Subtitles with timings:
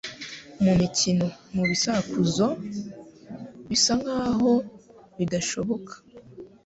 [0.63, 2.47] Mu mikino, mu bisakuzo,
[3.67, 4.51] bisa nkaho
[5.17, 5.93] bidashoboka;